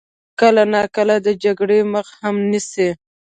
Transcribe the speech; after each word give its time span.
کله 0.39 0.63
ناکله 0.73 1.15
د 1.25 1.27
جګړې 1.43 1.79
مخه 1.93 2.13
هم 2.23 2.35
نیسي. 2.51 2.89